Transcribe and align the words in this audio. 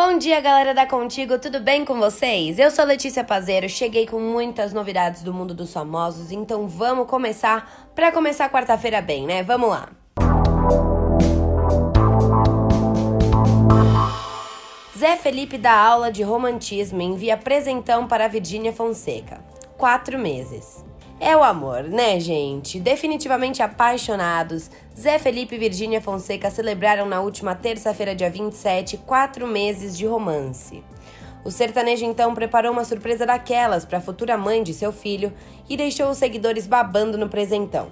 Bom 0.00 0.16
dia, 0.16 0.40
galera 0.40 0.72
da 0.72 0.86
Contigo, 0.86 1.40
tudo 1.40 1.58
bem 1.58 1.84
com 1.84 1.98
vocês? 1.98 2.56
Eu 2.60 2.70
sou 2.70 2.84
Letícia 2.84 3.24
Pazeiro, 3.24 3.68
cheguei 3.68 4.06
com 4.06 4.20
muitas 4.20 4.72
novidades 4.72 5.22
do 5.24 5.34
mundo 5.34 5.52
dos 5.52 5.72
famosos, 5.72 6.30
então 6.30 6.68
vamos 6.68 7.08
começar 7.08 7.90
para 7.96 8.12
começar 8.12 8.48
quarta-feira 8.48 9.02
bem, 9.02 9.26
né? 9.26 9.42
Vamos 9.42 9.70
lá. 9.70 9.88
Zé 14.96 15.16
Felipe 15.16 15.58
dá 15.58 15.74
aula 15.74 16.12
de 16.12 16.22
romantismo 16.22 17.02
e 17.02 17.04
envia 17.04 17.36
presentão 17.36 18.06
para 18.06 18.28
Virgínia 18.28 18.72
Fonseca. 18.72 19.40
Quatro 19.76 20.16
meses. 20.16 20.84
É 21.20 21.36
o 21.36 21.42
amor, 21.42 21.82
né, 21.82 22.20
gente? 22.20 22.78
Definitivamente 22.78 23.60
apaixonados, 23.60 24.70
Zé 24.96 25.18
Felipe 25.18 25.56
e 25.56 25.58
Virgínia 25.58 26.00
Fonseca 26.00 26.48
celebraram 26.48 27.06
na 27.06 27.20
última 27.20 27.56
terça-feira, 27.56 28.14
dia 28.14 28.30
27, 28.30 28.98
quatro 28.98 29.44
meses 29.44 29.98
de 29.98 30.06
romance. 30.06 30.80
O 31.44 31.50
sertanejo 31.50 32.04
então 32.04 32.34
preparou 32.34 32.70
uma 32.70 32.84
surpresa 32.84 33.26
daquelas 33.26 33.84
para 33.84 33.98
a 33.98 34.00
futura 34.00 34.38
mãe 34.38 34.62
de 34.62 34.72
seu 34.72 34.92
filho 34.92 35.32
e 35.68 35.76
deixou 35.76 36.08
os 36.08 36.18
seguidores 36.18 36.68
babando 36.68 37.18
no 37.18 37.28
presentão. 37.28 37.88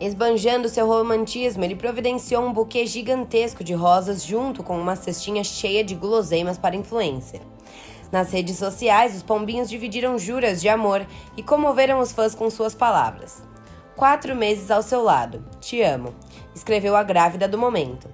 Esbanjando 0.00 0.68
seu 0.68 0.86
romantismo, 0.86 1.64
ele 1.64 1.76
providenciou 1.76 2.42
um 2.42 2.52
buquê 2.52 2.86
gigantesco 2.86 3.62
de 3.62 3.74
rosas 3.74 4.24
junto 4.24 4.62
com 4.62 4.78
uma 4.78 4.96
cestinha 4.96 5.44
cheia 5.44 5.84
de 5.84 5.94
guloseimas 5.94 6.56
para 6.56 6.76
influencer. 6.76 7.42
Nas 8.14 8.30
redes 8.30 8.58
sociais, 8.58 9.16
os 9.16 9.24
pombinhos 9.24 9.68
dividiram 9.68 10.16
juras 10.16 10.60
de 10.60 10.68
amor 10.68 11.04
e 11.36 11.42
comoveram 11.42 11.98
os 11.98 12.12
fãs 12.12 12.32
com 12.32 12.48
suas 12.48 12.72
palavras. 12.72 13.42
Quatro 13.96 14.36
meses 14.36 14.70
ao 14.70 14.84
seu 14.84 15.02
lado, 15.02 15.44
te 15.60 15.82
amo, 15.82 16.14
escreveu 16.54 16.94
a 16.94 17.02
grávida 17.02 17.48
do 17.48 17.58
momento. 17.58 18.08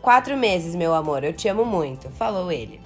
Quatro 0.00 0.38
meses, 0.38 0.74
meu 0.74 0.94
amor, 0.94 1.22
eu 1.22 1.34
te 1.34 1.48
amo 1.48 1.66
muito, 1.66 2.08
falou 2.12 2.50
ele. 2.50 2.80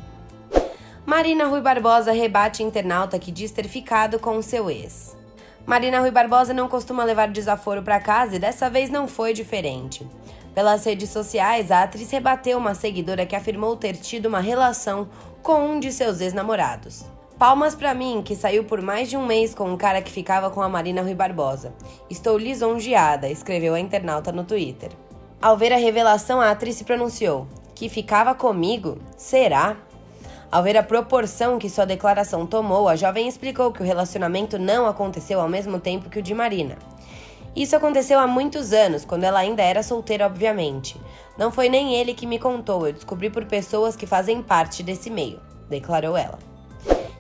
Marina 1.07 1.47
Rui 1.47 1.61
Barbosa 1.61 2.11
rebate 2.11 2.65
internauta 2.65 3.17
que 3.17 3.31
diz 3.31 3.53
ter 3.53 3.69
ficado 3.69 4.19
com 4.19 4.43
seu 4.43 4.69
ex. 4.69 5.17
Marina 5.65 6.01
Rui 6.01 6.11
Barbosa 6.11 6.53
não 6.53 6.69
costuma 6.69 7.05
levar 7.05 7.29
desaforo 7.29 7.81
para 7.81 8.01
casa 8.01 8.35
e 8.35 8.41
dessa 8.41 8.69
vez 8.69 8.91
não 8.91 9.07
foi 9.07 9.33
diferente. 9.33 10.05
Pelas 10.57 10.87
redes 10.87 11.11
sociais, 11.11 11.71
a 11.71 11.83
atriz 11.83 12.11
rebateu 12.11 12.57
uma 12.57 12.75
seguidora 12.75 13.27
que 13.27 13.37
afirmou 13.37 13.77
ter 13.77 13.95
tido 13.95 14.25
uma 14.25 14.41
relação 14.41 15.07
com 15.43 15.73
um 15.73 15.79
de 15.79 15.93
seus 15.93 16.23
ex-namorados. 16.23 17.05
Palmas 17.39 17.75
para 17.75 17.93
mim, 17.93 18.23
que 18.25 18.35
saiu 18.35 18.65
por 18.65 18.81
mais 18.81 19.11
de 19.11 19.19
um 19.19 19.27
mês 19.27 19.55
com 19.55 19.71
um 19.71 19.77
cara 19.77 20.01
que 20.01 20.11
ficava 20.11 20.49
com 20.49 20.63
a 20.63 20.69
Marina 20.71 21.03
Rui 21.03 21.15
Barbosa. 21.15 21.75
Estou 22.09 22.39
lisonjeada, 22.39 23.29
escreveu 23.29 23.75
a 23.75 23.81
internauta 23.81 24.33
no 24.33 24.45
Twitter. 24.45 24.89
Ao 25.43 25.59
ver 25.59 25.75
a 25.75 25.77
revelação, 25.77 26.41
a 26.41 26.51
atriz 26.51 26.77
se 26.77 26.85
pronunciou: 26.85 27.47
Que 27.75 27.91
ficava 27.91 28.35
comigo? 28.35 28.97
Será? 29.15 29.77
Ao 30.51 30.63
ver 30.63 30.79
a 30.79 30.83
proporção 30.83 31.59
que 31.59 31.69
sua 31.69 31.85
declaração 31.85 32.47
tomou, 32.47 32.89
a 32.89 32.97
jovem 32.97 33.29
explicou 33.29 33.73
que 33.73 33.83
o 33.83 33.87
relacionamento 33.87 34.59
não 34.59 34.87
aconteceu 34.87 35.39
ao 35.39 35.51
mesmo 35.51 35.79
tempo 35.79 36.09
que 36.09 36.21
o 36.21 36.23
de 36.23 36.33
Marina. 36.33 36.79
Isso 37.57 37.75
aconteceu 37.75 38.19
há 38.21 38.27
muitos 38.27 38.75
anos, 38.75 39.07
quando 39.07 39.25
ela 39.25 39.39
ainda 39.39 39.63
era 39.63 39.83
solteira, 39.83 40.27
obviamente. 40.27 41.01
Não 41.39 41.51
foi 41.51 41.71
nem 41.71 41.95
ele 41.95 42.13
que 42.13 42.27
me 42.27 42.39
contou, 42.39 42.87
eu 42.87 42.93
descobri 42.93 43.31
por 43.31 43.47
pessoas 43.47 43.97
que 43.97 44.07
fazem 44.07 44.43
parte 44.43 44.83
desse 44.83 45.09
meio, 45.09 45.41
declarou 45.67 46.19
ela. 46.19 46.39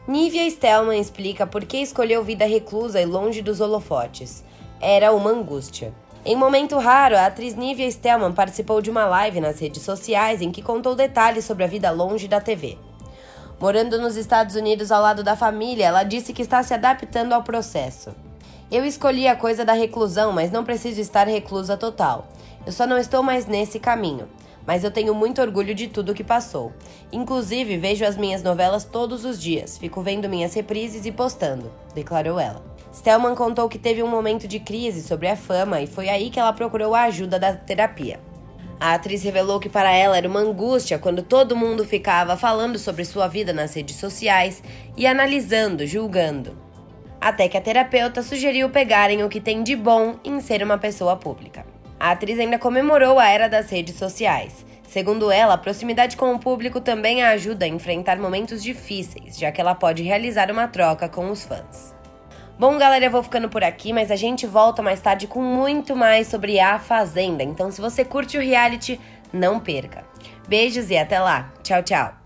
Nívia 0.06 0.48
Stelman 0.50 1.00
explica 1.00 1.46
por 1.46 1.64
que 1.64 1.78
escolheu 1.78 2.22
vida 2.22 2.44
reclusa 2.44 3.00
e 3.00 3.06
longe 3.06 3.40
dos 3.40 3.62
holofotes. 3.62 4.44
Era 4.78 5.10
uma 5.10 5.30
angústia. 5.30 5.94
Em 6.22 6.36
momento 6.36 6.78
raro, 6.78 7.16
a 7.16 7.24
atriz 7.24 7.54
Nívia 7.54 7.90
Stelman 7.90 8.32
participou 8.32 8.82
de 8.82 8.90
uma 8.90 9.06
live 9.06 9.40
nas 9.40 9.58
redes 9.58 9.82
sociais 9.82 10.42
em 10.42 10.52
que 10.52 10.60
contou 10.60 10.94
detalhes 10.94 11.46
sobre 11.46 11.64
a 11.64 11.66
vida 11.66 11.90
longe 11.90 12.28
da 12.28 12.42
TV. 12.42 12.76
Morando 13.58 13.98
nos 13.98 14.16
Estados 14.16 14.54
Unidos 14.54 14.92
ao 14.92 15.00
lado 15.00 15.24
da 15.24 15.34
família, 15.34 15.86
ela 15.86 16.04
disse 16.04 16.34
que 16.34 16.42
está 16.42 16.62
se 16.62 16.74
adaptando 16.74 17.32
ao 17.32 17.42
processo. 17.42 18.25
Eu 18.68 18.84
escolhi 18.84 19.28
a 19.28 19.36
coisa 19.36 19.64
da 19.64 19.72
reclusão, 19.72 20.32
mas 20.32 20.50
não 20.50 20.64
preciso 20.64 21.00
estar 21.00 21.28
reclusa 21.28 21.76
total. 21.76 22.26
Eu 22.66 22.72
só 22.72 22.84
não 22.84 22.98
estou 22.98 23.22
mais 23.22 23.46
nesse 23.46 23.78
caminho. 23.78 24.28
Mas 24.66 24.82
eu 24.82 24.90
tenho 24.90 25.14
muito 25.14 25.40
orgulho 25.40 25.72
de 25.72 25.86
tudo 25.86 26.12
que 26.12 26.24
passou. 26.24 26.72
Inclusive, 27.12 27.78
vejo 27.78 28.04
as 28.04 28.16
minhas 28.16 28.42
novelas 28.42 28.82
todos 28.82 29.24
os 29.24 29.40
dias, 29.40 29.78
fico 29.78 30.02
vendo 30.02 30.28
minhas 30.28 30.52
reprises 30.52 31.06
e 31.06 31.12
postando, 31.12 31.70
declarou 31.94 32.40
ela. 32.40 32.60
Stelman 32.92 33.36
contou 33.36 33.68
que 33.68 33.78
teve 33.78 34.02
um 34.02 34.08
momento 34.08 34.48
de 34.48 34.58
crise 34.58 35.06
sobre 35.06 35.28
a 35.28 35.36
fama 35.36 35.80
e 35.80 35.86
foi 35.86 36.08
aí 36.08 36.28
que 36.28 36.40
ela 36.40 36.52
procurou 36.52 36.96
a 36.96 37.02
ajuda 37.02 37.38
da 37.38 37.52
terapia. 37.52 38.18
A 38.80 38.94
atriz 38.94 39.22
revelou 39.22 39.60
que 39.60 39.68
para 39.68 39.92
ela 39.92 40.16
era 40.16 40.28
uma 40.28 40.40
angústia 40.40 40.98
quando 40.98 41.22
todo 41.22 41.54
mundo 41.54 41.84
ficava 41.84 42.36
falando 42.36 42.80
sobre 42.80 43.04
sua 43.04 43.28
vida 43.28 43.52
nas 43.52 43.74
redes 43.74 43.94
sociais 43.94 44.60
e 44.96 45.06
analisando, 45.06 45.86
julgando 45.86 46.65
até 47.28 47.48
que 47.48 47.56
a 47.56 47.60
terapeuta 47.60 48.22
sugeriu 48.22 48.70
pegarem 48.70 49.24
o 49.24 49.28
que 49.28 49.40
tem 49.40 49.64
de 49.64 49.74
bom 49.74 50.14
em 50.24 50.40
ser 50.40 50.62
uma 50.62 50.78
pessoa 50.78 51.16
pública. 51.16 51.66
A 51.98 52.12
atriz 52.12 52.38
ainda 52.38 52.56
comemorou 52.56 53.18
a 53.18 53.28
era 53.28 53.48
das 53.48 53.68
redes 53.68 53.96
sociais. 53.96 54.64
Segundo 54.86 55.32
ela, 55.32 55.54
a 55.54 55.58
proximidade 55.58 56.16
com 56.16 56.32
o 56.32 56.38
público 56.38 56.80
também 56.80 57.24
a 57.24 57.30
ajuda 57.30 57.64
a 57.64 57.68
enfrentar 57.68 58.16
momentos 58.18 58.62
difíceis, 58.62 59.36
já 59.36 59.50
que 59.50 59.60
ela 59.60 59.74
pode 59.74 60.04
realizar 60.04 60.52
uma 60.52 60.68
troca 60.68 61.08
com 61.08 61.28
os 61.28 61.44
fãs. 61.44 61.92
Bom, 62.56 62.78
galera, 62.78 63.06
eu 63.06 63.10
vou 63.10 63.24
ficando 63.24 63.48
por 63.48 63.64
aqui, 63.64 63.92
mas 63.92 64.12
a 64.12 64.16
gente 64.16 64.46
volta 64.46 64.80
mais 64.80 65.00
tarde 65.00 65.26
com 65.26 65.42
muito 65.42 65.96
mais 65.96 66.28
sobre 66.28 66.60
a 66.60 66.78
Fazenda. 66.78 67.42
Então, 67.42 67.72
se 67.72 67.80
você 67.80 68.04
curte 68.04 68.38
o 68.38 68.40
reality, 68.40 69.00
não 69.32 69.58
perca. 69.58 70.04
Beijos 70.46 70.90
e 70.90 70.96
até 70.96 71.18
lá. 71.18 71.52
Tchau, 71.64 71.82
tchau. 71.82 72.25